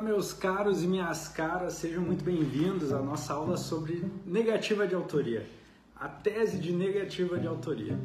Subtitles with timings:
[0.00, 4.94] Olá, meus caros e minhas caras, sejam muito bem-vindos à nossa aula sobre negativa de
[4.94, 5.46] autoria,
[5.94, 7.98] a tese de negativa de autoria.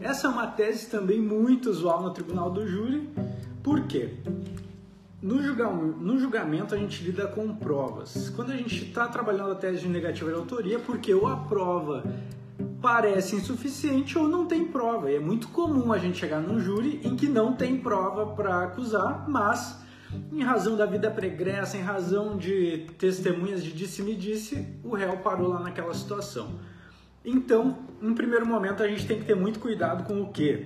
[0.00, 3.10] Essa é uma tese também muito usual no tribunal do júri,
[3.62, 4.14] por quê?
[5.20, 5.36] No,
[5.98, 8.30] no julgamento a gente lida com provas.
[8.30, 12.02] Quando a gente está trabalhando a tese de negativa de autoria, porque ou a prova
[12.80, 15.10] parece insuficiente ou não tem prova.
[15.10, 18.62] E é muito comum a gente chegar num júri em que não tem prova para
[18.62, 19.84] acusar, mas
[20.32, 25.60] em razão da vida pregressa, em razão de testemunhas de disse-me-disse, o réu parou lá
[25.60, 26.58] naquela situação.
[27.24, 30.64] Então, em primeiro momento, a gente tem que ter muito cuidado com o que?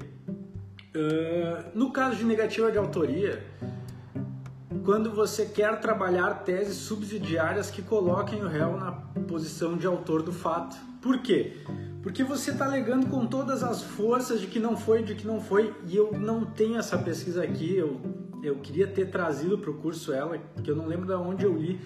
[0.95, 3.43] Uh, no caso de negativa de autoria,
[4.85, 8.93] quando você quer trabalhar teses subsidiárias que coloquem o réu na
[9.27, 10.77] posição de autor do fato.
[11.01, 11.57] Por quê?
[12.03, 15.41] Porque você está alegando com todas as forças de que não foi, de que não
[15.41, 18.01] foi, e eu não tenho essa pesquisa aqui, eu,
[18.43, 21.57] eu queria ter trazido para o curso ela, que eu não lembro de onde eu
[21.57, 21.81] li.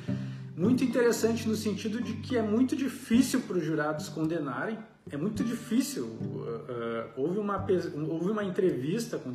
[0.56, 4.78] Muito interessante no sentido de que é muito difícil para os jurados condenarem,
[5.10, 6.04] é muito difícil.
[6.04, 7.66] Uh, houve, uma,
[8.08, 9.32] houve uma entrevista com,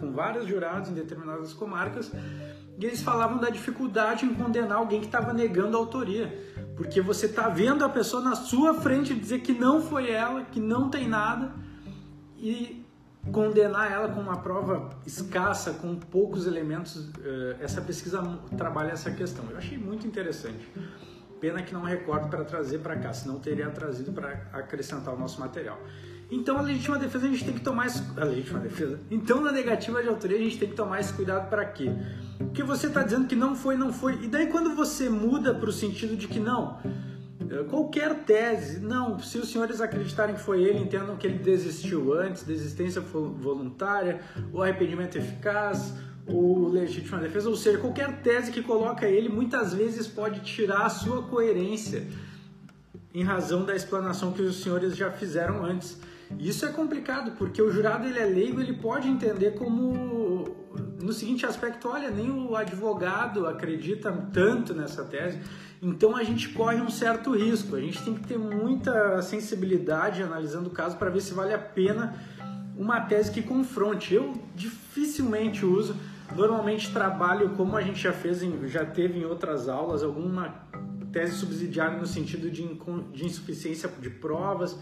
[0.00, 2.10] com vários jurados em determinadas comarcas
[2.78, 6.52] e eles falavam da dificuldade em condenar alguém que estava negando a autoria.
[6.76, 10.58] Porque você está vendo a pessoa na sua frente dizer que não foi ela, que
[10.58, 11.52] não tem nada,
[12.36, 12.83] e
[13.32, 17.08] condenar ela com uma prova escassa, com poucos elementos.
[17.22, 18.22] Eh, essa pesquisa
[18.56, 19.44] trabalha essa questão.
[19.50, 20.68] Eu achei muito interessante.
[21.40, 25.40] Pena que não recordo para trazer para cá, senão teria trazido para acrescentar o nosso
[25.40, 25.78] material.
[26.30, 28.02] Então, a legítima defesa a gente tem que tomar esse...
[28.18, 28.98] a legítima defesa.
[29.10, 31.90] Então, na negativa de autoria a gente tem que tomar esse cuidado para quê?
[32.38, 34.14] Porque você está dizendo que não foi, não foi.
[34.22, 36.78] E daí quando você muda para o sentido de que não,
[37.62, 42.42] qualquer tese, não, se os senhores acreditarem que foi ele, entendam que ele desistiu antes,
[42.42, 44.20] desistência voluntária,
[44.52, 45.92] o arrependimento eficaz,
[46.26, 50.88] ou legítima defesa, ou seja, qualquer tese que coloca ele muitas vezes pode tirar a
[50.88, 52.06] sua coerência
[53.12, 56.00] em razão da explanação que os senhores já fizeram antes.
[56.38, 59.92] Isso é complicado, porque o jurado ele é leigo, ele pode entender como
[61.04, 65.38] no seguinte aspecto, olha, nem o advogado acredita tanto nessa tese,
[65.82, 67.76] então a gente corre um certo risco.
[67.76, 71.58] A gente tem que ter muita sensibilidade analisando o caso para ver se vale a
[71.58, 72.14] pena
[72.74, 74.14] uma tese que confronte.
[74.14, 75.94] Eu dificilmente uso,
[76.34, 80.54] normalmente trabalho como a gente já fez, em, já teve em outras aulas, alguma
[81.12, 82.66] tese subsidiária no sentido de,
[83.12, 84.78] de insuficiência de provas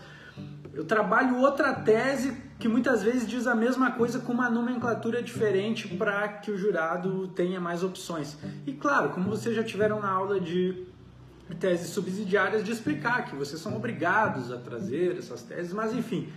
[0.75, 5.88] eu trabalho outra tese que muitas vezes diz a mesma coisa com uma nomenclatura diferente
[5.88, 8.37] para que o jurado tenha mais opções.
[8.66, 10.87] E claro, como vocês já tiveram na aula de
[11.59, 16.32] teses subsidiárias, de explicar que vocês são obrigados a trazer essas teses, mas enfim,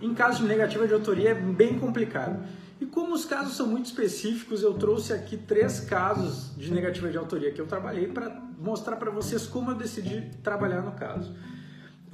[0.00, 2.46] em caso de negativa de autoria é bem complicado.
[2.80, 7.16] E como os casos são muito específicos, eu trouxe aqui três casos de negativa de
[7.16, 11.34] autoria que eu trabalhei para mostrar para vocês como eu decidi trabalhar no caso.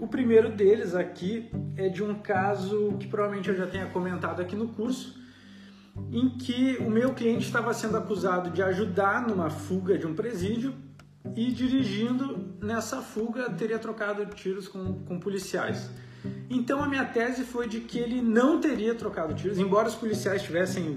[0.00, 4.56] O primeiro deles aqui é de um caso que provavelmente eu já tenha comentado aqui
[4.56, 5.20] no curso,
[6.10, 10.74] em que o meu cliente estava sendo acusado de ajudar numa fuga de um presídio
[11.36, 15.90] e dirigindo nessa fuga teria trocado tiros com, com policiais.
[16.48, 20.42] Então a minha tese foi de que ele não teria trocado tiros, embora os policiais
[20.42, 20.94] tivessem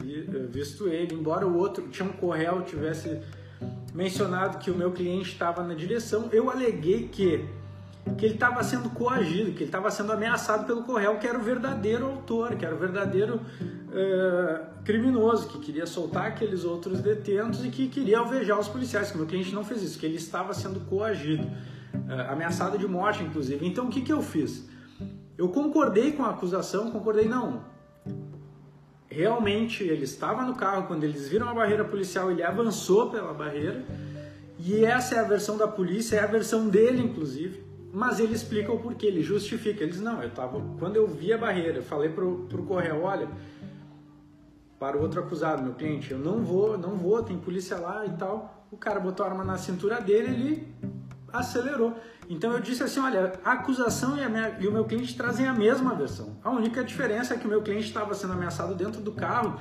[0.50, 3.20] visto ele, embora o outro, tinha um correio, tivesse
[3.94, 7.46] mencionado que o meu cliente estava na direção, eu aleguei que
[8.18, 11.42] que ele estava sendo coagido, que ele estava sendo ameaçado pelo Correio, que era o
[11.42, 17.70] verdadeiro autor, que era o verdadeiro uh, criminoso, que queria soltar aqueles outros detentos e
[17.70, 20.54] que queria alvejar os policiais, que o meu cliente não fez isso, que ele estava
[20.54, 23.66] sendo coagido, uh, ameaçado de morte, inclusive.
[23.66, 24.68] Então, o que, que eu fiz?
[25.38, 27.64] Eu concordei com a acusação, concordei, não,
[29.08, 33.84] realmente ele estava no carro, quando eles viram a barreira policial, ele avançou pela barreira,
[34.60, 38.72] e essa é a versão da polícia, é a versão dele, inclusive mas ele explica
[38.72, 39.84] o porquê, ele justifica.
[39.84, 43.04] Ele diz, não, eu tava, quando eu vi a barreira, eu falei pro, pro Correio,
[43.04, 43.30] olha,
[44.80, 48.10] para o outro acusado, meu cliente, eu não vou, não vou, tem polícia lá e
[48.14, 48.68] tal.
[48.72, 50.68] O cara botou a arma na cintura dele, ele
[51.32, 51.96] acelerou.
[52.28, 55.48] Então eu disse assim, olha, a acusação e, a minha, e o meu cliente trazem
[55.48, 56.36] a mesma versão.
[56.44, 59.60] A única diferença é que o meu cliente estava sendo ameaçado dentro do carro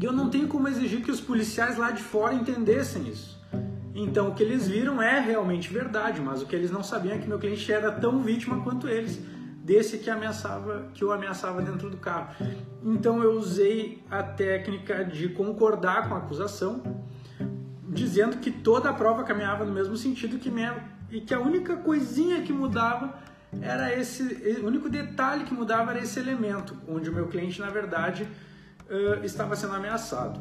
[0.00, 3.38] e eu não tenho como exigir que os policiais lá de fora entendessem isso.
[3.94, 7.18] Então o que eles viram é realmente verdade, mas o que eles não sabiam é
[7.18, 9.20] que meu cliente era tão vítima quanto eles
[9.62, 12.34] desse que ameaçava, que o ameaçava dentro do carro.
[12.82, 16.82] Então eu usei a técnica de concordar com a acusação,
[17.88, 21.76] dizendo que toda a prova caminhava no mesmo sentido que minha, e que a única
[21.76, 23.14] coisinha que mudava
[23.62, 24.22] era esse,
[24.60, 28.28] o único detalhe que mudava era esse elemento, onde o meu cliente na verdade
[29.22, 30.40] estava sendo ameaçado.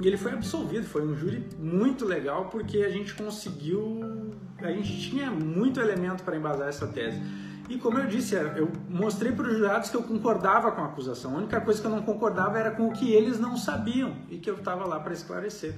[0.00, 5.10] E ele foi absolvido, foi um júri muito legal porque a gente conseguiu, a gente
[5.10, 7.20] tinha muito elemento para embasar essa tese.
[7.68, 11.34] E como eu disse, eu mostrei para os jurados que eu concordava com a acusação.
[11.34, 14.38] A única coisa que eu não concordava era com o que eles não sabiam e
[14.38, 15.74] que eu estava lá para esclarecer.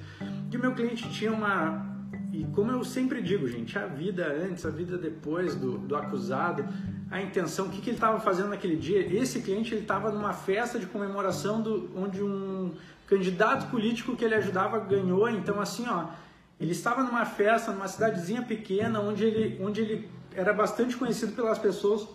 [0.49, 1.85] E o meu cliente tinha uma.
[2.31, 6.65] E como eu sempre digo, gente, a vida antes, a vida depois do, do acusado,
[7.09, 9.05] a intenção, o que, que ele estava fazendo naquele dia.
[9.13, 12.71] Esse cliente ele estava numa festa de comemoração do, onde um
[13.11, 15.29] candidato político que ele ajudava ganhou.
[15.29, 16.07] Então, assim, ó,
[16.57, 21.59] ele estava numa festa, numa cidadezinha pequena, onde ele, onde ele era bastante conhecido pelas
[21.59, 22.07] pessoas.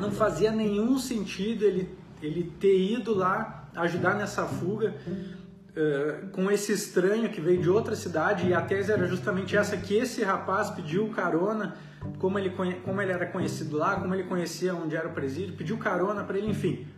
[0.00, 1.88] Não fazia nenhum sentido ele,
[2.20, 7.94] ele ter ido lá ajudar nessa fuga uh, com esse estranho que veio de outra
[7.94, 8.48] cidade.
[8.48, 11.76] E a tese era justamente essa: que esse rapaz pediu carona,
[12.18, 12.50] como ele,
[12.84, 16.38] como ele era conhecido lá, como ele conhecia onde era o presídio, pediu carona para
[16.38, 16.88] ele, enfim.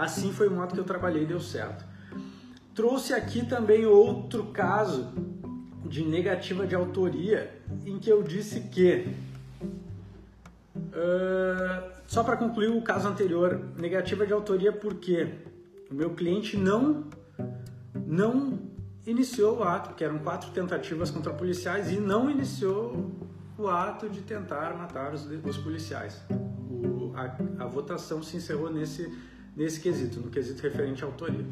[0.00, 1.84] Assim foi o modo que eu trabalhei, deu certo.
[2.74, 5.12] Trouxe aqui também outro caso
[5.84, 9.14] de negativa de autoria, em que eu disse que,
[10.74, 15.34] uh, só para concluir o caso anterior, negativa de autoria porque
[15.90, 17.04] o meu cliente não,
[18.06, 18.58] não
[19.06, 23.10] iniciou o ato, que eram quatro tentativas contra policiais, e não iniciou
[23.58, 26.22] o ato de tentar matar os, os policiais.
[26.30, 29.12] O, a, a votação se encerrou nesse,
[29.60, 31.44] nesse quesito, no quesito referente à autoria.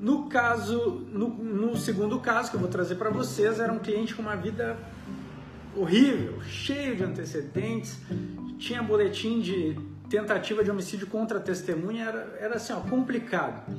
[0.00, 4.16] No caso, no, no segundo caso que eu vou trazer para vocês, era um cliente
[4.16, 4.76] com uma vida
[5.76, 8.00] horrível, cheio de antecedentes,
[8.58, 9.78] tinha boletim de
[10.10, 13.72] tentativa de homicídio contra a testemunha, era, era assim, ó, complicado.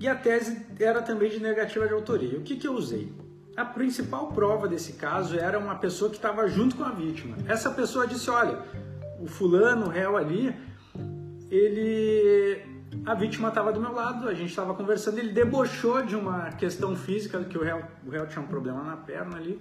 [0.00, 2.38] E a tese era também de negativa de autoria.
[2.38, 3.12] O que, que eu usei?
[3.56, 7.36] A principal prova desse caso era uma pessoa que estava junto com a vítima.
[7.46, 8.62] Essa pessoa disse: Olha,
[9.20, 10.54] o fulano, o réu ali,
[11.50, 16.52] ele a vítima estava do meu lado, a gente estava conversando, ele debochou de uma
[16.52, 19.60] questão física, que o réu, o réu tinha um problema na perna ali,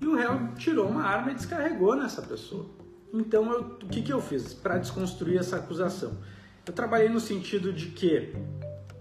[0.00, 2.66] e o réu tirou uma arma e descarregou nessa pessoa.
[3.12, 6.18] Então, eu, o que, que eu fiz para desconstruir essa acusação?
[6.66, 8.34] Eu trabalhei no sentido de que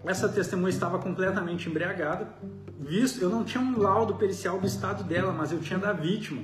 [0.05, 2.29] essa testemunha estava completamente embriagada,
[2.79, 6.41] visto, eu não tinha um laudo pericial do estado dela, mas eu tinha da vítima.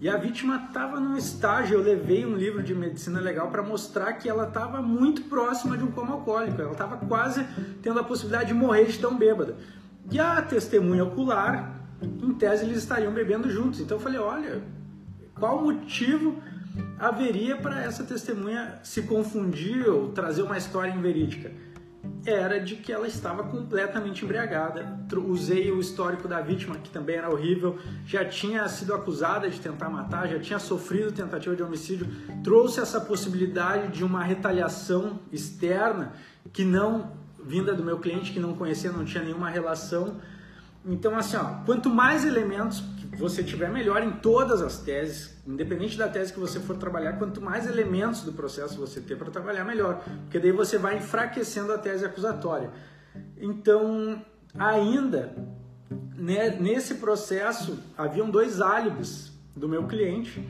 [0.00, 4.12] E a vítima estava num estágio, eu levei um livro de medicina legal para mostrar
[4.14, 7.44] que ela estava muito próxima de um coma alcoólico, ela estava quase
[7.82, 9.56] tendo a possibilidade de morrer de tão bêbada.
[10.10, 13.80] E a testemunha ocular, em tese, eles estariam bebendo juntos.
[13.80, 14.62] Então eu falei: olha,
[15.34, 16.42] qual motivo
[16.98, 21.50] haveria para essa testemunha se confundir ou trazer uma história inverídica?
[22.26, 24.98] Era de que ela estava completamente embriagada.
[25.28, 29.88] Usei o histórico da vítima, que também era horrível, já tinha sido acusada de tentar
[29.88, 32.06] matar, já tinha sofrido tentativa de homicídio,
[32.42, 36.12] trouxe essa possibilidade de uma retaliação externa
[36.52, 37.12] que não
[37.44, 40.16] vinda do meu cliente que não conhecia, não tinha nenhuma relação.
[40.86, 42.82] Então, assim, ó, quanto mais elementos
[43.16, 47.40] você tiver melhor em todas as teses, independente da tese que você for trabalhar, quanto
[47.40, 51.78] mais elementos do processo você ter para trabalhar, melhor, porque daí você vai enfraquecendo a
[51.78, 52.70] tese acusatória.
[53.38, 54.22] Então,
[54.58, 55.34] ainda
[56.16, 60.44] né, nesse processo, haviam dois álibis do meu cliente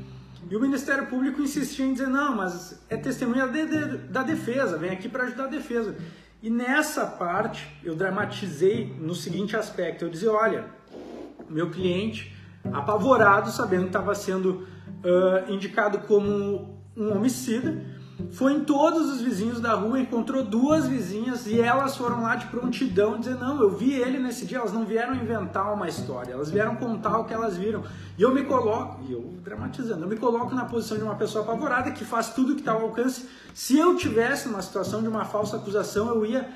[0.50, 4.76] e o Ministério Público insistia em dizer: não, mas é testemunha de, de, da defesa,
[4.76, 5.94] vem aqui para ajudar a defesa.
[6.44, 10.66] E nessa parte eu dramatizei no seguinte aspecto: eu dizia, olha,
[11.48, 12.36] meu cliente
[12.70, 14.68] apavorado, sabendo que estava sendo
[15.02, 17.82] uh, indicado como um homicida.
[18.30, 22.46] Foi em todos os vizinhos da rua, encontrou duas vizinhas e elas foram lá de
[22.46, 24.58] prontidão dizer: Não, eu vi ele nesse dia.
[24.58, 27.82] Elas não vieram inventar uma história, elas vieram contar o que elas viram.
[28.16, 31.42] E eu me coloco, e eu dramatizando, eu me coloco na posição de uma pessoa
[31.42, 33.28] apavorada que faz tudo que está ao alcance.
[33.52, 36.48] Se eu tivesse numa situação de uma falsa acusação, eu ia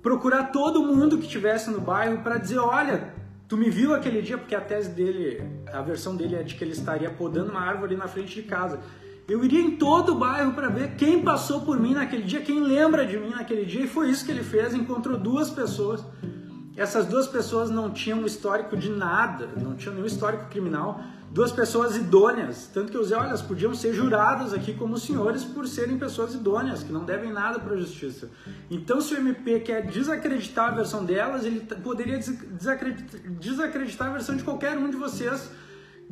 [0.00, 3.12] procurar todo mundo que tivesse no bairro para dizer: Olha,
[3.52, 6.64] Tu me viu aquele dia, porque a tese dele, a versão dele é de que
[6.64, 8.80] ele estaria podando uma árvore na frente de casa.
[9.28, 12.60] Eu iria em todo o bairro para ver quem passou por mim naquele dia, quem
[12.60, 14.74] lembra de mim naquele dia, e foi isso que ele fez.
[14.74, 16.04] Encontrou duas pessoas.
[16.76, 21.00] Essas duas pessoas não tinham histórico de nada, não tinham nenhum histórico criminal,
[21.30, 22.68] duas pessoas idôneas.
[22.72, 26.34] Tanto que eu usei, olha, elas podiam ser juradas aqui como senhores por serem pessoas
[26.34, 28.30] idôneas, que não devem nada para a justiça.
[28.70, 34.42] Então, se o MP quer desacreditar a versão delas, ele poderia desacreditar, a versão de
[34.42, 35.50] qualquer um de vocês,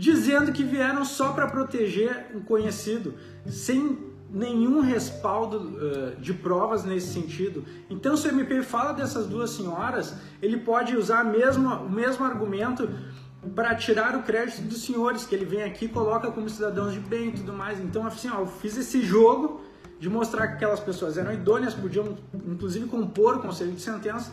[0.00, 3.14] dizendo que vieram só para proteger um conhecido,
[3.46, 3.98] sem
[4.32, 7.64] nenhum respaldo uh, de provas nesse sentido.
[7.90, 12.88] Então, se o MP fala dessas duas senhoras, ele pode usar mesmo, o mesmo argumento
[13.54, 17.00] para tirar o crédito dos senhores, que ele vem aqui e coloca como cidadãos de
[17.00, 17.78] bem e tudo mais.
[17.78, 19.60] Então, assim, ó, eu fiz esse jogo
[19.98, 24.32] de mostrar que aquelas pessoas eram idôneas, podiam inclusive compor o conselho de sentença,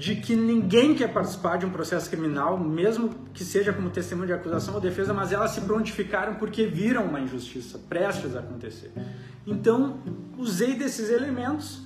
[0.00, 4.32] de que ninguém quer participar de um processo criminal, mesmo que seja como testemunho de
[4.32, 8.90] acusação ou defesa, mas elas se prontificaram porque viram uma injustiça prestes a acontecer.
[9.46, 9.98] Então,
[10.38, 11.80] usei desses elementos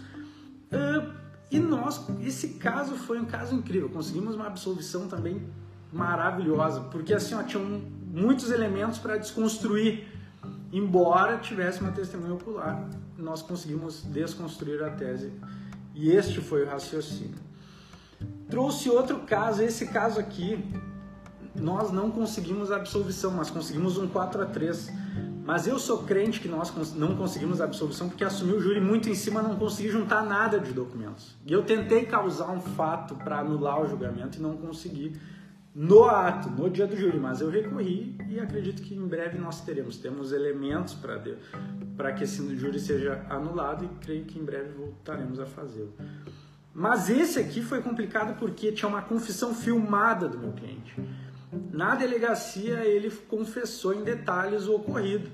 [0.71, 1.12] uh,
[1.50, 3.88] e nós, esse caso foi um caso incrível.
[3.88, 5.42] Conseguimos uma absolvição também
[5.92, 10.06] maravilhosa, porque assim, ó, tinham muitos elementos para desconstruir.
[10.73, 15.33] Embora tivesse uma testemunha ocular, nós conseguimos desconstruir a tese.
[15.97, 17.42] E este foi o raciocínio.
[18.54, 20.64] Trouxe outro caso, esse caso aqui,
[21.56, 24.92] nós não conseguimos absolvição, mas conseguimos um 4 a 3
[25.44, 29.14] Mas eu sou crente que nós não conseguimos absolvição porque assumiu o júri muito em
[29.16, 31.34] cima, não consegui juntar nada de documentos.
[31.44, 35.16] E eu tentei causar um fato para anular o julgamento e não consegui
[35.75, 39.62] no ato, no dia do júri, mas eu recorri e acredito que em breve nós
[39.62, 39.96] teremos.
[39.96, 40.96] Temos elementos
[41.96, 45.92] para que esse júri seja anulado e creio que em breve voltaremos a fazê-lo.
[46.74, 51.00] Mas esse aqui foi complicado porque tinha uma confissão filmada do meu cliente.
[51.70, 55.30] Na delegacia ele confessou em detalhes o ocorrido.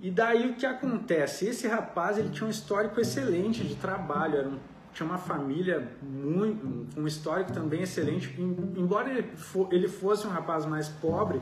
[0.00, 1.46] E daí o que acontece?
[1.46, 4.58] Esse rapaz ele tinha um histórico excelente de trabalho, era um,
[4.94, 8.32] tinha uma família muito, um histórico também excelente.
[8.76, 9.28] Embora ele,
[9.72, 11.40] ele fosse um rapaz mais pobre,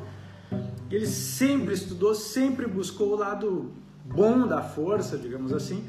[0.90, 3.70] ele sempre estudou, sempre buscou o lado
[4.04, 5.88] bom da força, digamos assim.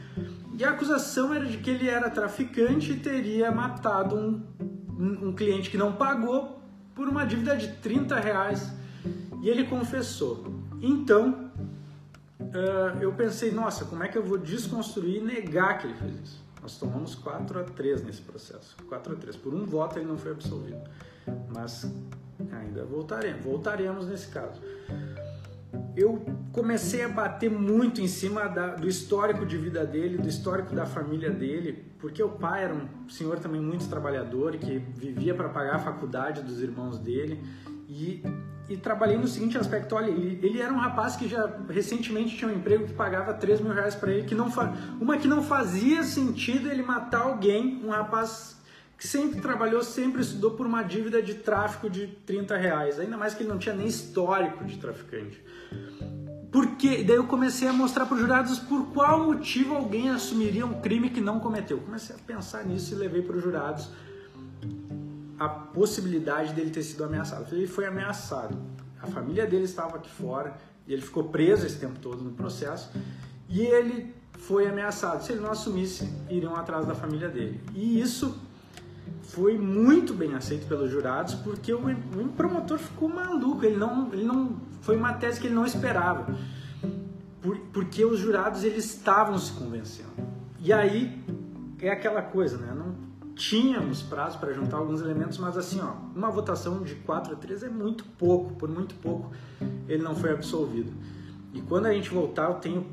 [0.58, 5.70] E a acusação era de que ele era traficante e teria matado um, um, cliente
[5.70, 6.62] que não pagou
[6.96, 8.72] por uma dívida de 30 reais.
[9.42, 10.46] E ele confessou.
[10.82, 11.52] Então,
[12.40, 16.16] uh, eu pensei, nossa, como é que eu vou desconstruir e negar que ele fez
[16.24, 16.46] isso?
[16.62, 18.76] Nós tomamos 4 a 3 nesse processo.
[18.88, 19.36] 4 a 3.
[19.36, 20.82] Por um voto ele não foi absolvido.
[21.54, 21.92] Mas
[22.52, 24.62] ainda voltaremos, voltaremos nesse caso
[25.96, 30.74] eu comecei a bater muito em cima da, do histórico de vida dele, do histórico
[30.74, 35.50] da família dele, porque o pai era um senhor também muito trabalhador, que vivia para
[35.50, 37.42] pagar a faculdade dos irmãos dele.
[37.88, 38.24] E,
[38.68, 42.50] e trabalhei no seguinte aspecto: olha, ele, ele, era um rapaz que já recentemente tinha
[42.50, 44.50] um emprego que pagava 3 mil reais para ele, que não
[45.00, 48.56] uma que não fazia sentido ele matar alguém, um rapaz
[48.98, 53.34] que sempre trabalhou, sempre estudou por uma dívida de tráfico de 30 reais, ainda mais
[53.34, 55.44] que ele não tinha nem histórico de traficante.
[56.52, 60.80] Porque daí eu comecei a mostrar para os jurados por qual motivo alguém assumiria um
[60.80, 61.78] crime que não cometeu.
[61.80, 63.90] Comecei a pensar nisso e levei para os jurados
[65.38, 67.54] a possibilidade dele ter sido ameaçado.
[67.54, 68.58] Ele foi ameaçado.
[69.02, 70.56] A família dele estava aqui fora
[70.88, 72.90] e ele ficou preso esse tempo todo no processo
[73.50, 75.24] e ele foi ameaçado.
[75.24, 77.60] Se ele não assumisse, iriam atrás da família dele.
[77.74, 78.40] E isso
[79.36, 84.24] foi muito bem aceito pelos jurados porque o, o promotor ficou maluco, ele não, ele
[84.24, 86.34] não foi uma tese que ele não esperava.
[87.42, 90.10] Por, porque os jurados eles estavam se convencendo.
[90.60, 91.22] E aí
[91.82, 92.74] é aquela coisa, né?
[92.74, 92.96] Não
[93.36, 97.64] tínhamos prazo para juntar alguns elementos, mas assim, ó, uma votação de 4 a 3
[97.64, 99.32] é muito pouco, por muito pouco
[99.90, 100.94] ele não foi absolvido.
[101.54, 102.88] E quando a gente voltar, eu tenho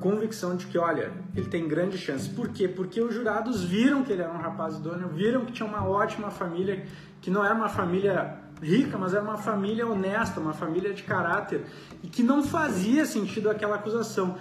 [0.00, 2.28] convicção de que, olha, ele tem grande chance.
[2.28, 2.66] Por quê?
[2.66, 6.30] Porque os jurados viram que ele era um rapaz idôneo, viram que tinha uma ótima
[6.30, 6.84] família,
[7.20, 11.64] que não era uma família rica, mas era uma família honesta, uma família de caráter,
[12.02, 14.36] e que não fazia sentido aquela acusação.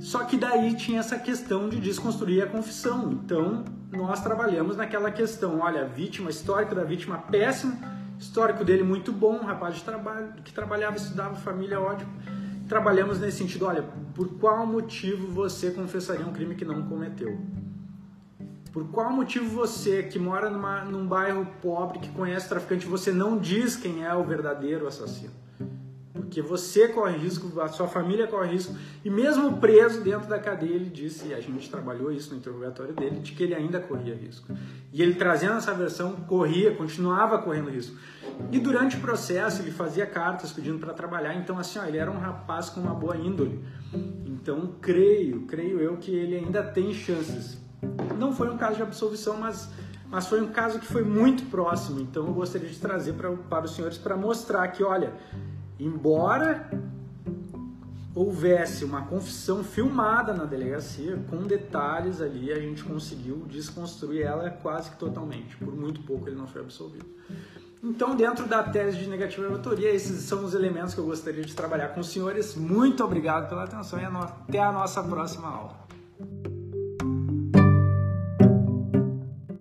[0.00, 3.12] Só que daí tinha essa questão de desconstruir a confissão.
[3.12, 7.78] Então, nós trabalhamos naquela questão, olha, vítima, histórico da vítima péssimo,
[8.18, 12.10] histórico dele muito bom, um rapaz de trabalho, que trabalhava, estudava, família ótima
[12.70, 13.82] trabalhamos nesse sentido, olha,
[14.14, 17.36] por qual motivo você confessaria um crime que não cometeu?
[18.72, 23.36] Por qual motivo você, que mora numa, num bairro pobre, que conhece traficante, você não
[23.36, 25.32] diz quem é o verdadeiro assassino?
[26.12, 30.74] Porque você corre risco, a sua família corre risco, e mesmo preso dentro da cadeia,
[30.74, 34.14] ele disse, e a gente trabalhou isso no interrogatório dele, de que ele ainda corria
[34.14, 34.46] risco.
[34.92, 37.96] E ele trazendo essa versão, corria, continuava correndo risco.
[38.52, 42.10] E durante o processo ele fazia cartas pedindo para trabalhar, então assim, ó, ele era
[42.10, 43.64] um rapaz com uma boa índole.
[44.24, 47.58] Então creio, creio eu que ele ainda tem chances.
[48.18, 49.70] Não foi um caso de absolvição, mas,
[50.08, 52.00] mas foi um caso que foi muito próximo.
[52.00, 55.12] Então eu gostaria de trazer pra, para os senhores para mostrar que, olha,
[55.78, 56.68] embora
[58.14, 64.90] houvesse uma confissão filmada na delegacia, com detalhes ali, a gente conseguiu desconstruir ela quase
[64.90, 65.56] que totalmente.
[65.56, 67.06] Por muito pouco ele não foi absolvido.
[67.82, 71.42] Então, dentro da tese de negativa de autoria, esses são os elementos que eu gostaria
[71.42, 72.54] de trabalhar com os senhores.
[72.54, 75.80] Muito obrigado pela atenção e até a nossa próxima aula.